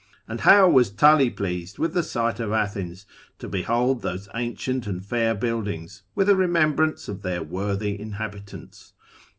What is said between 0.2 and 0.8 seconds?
And how